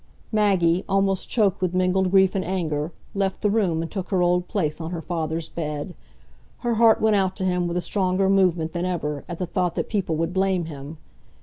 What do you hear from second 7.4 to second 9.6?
him with a stronger movement than ever, at the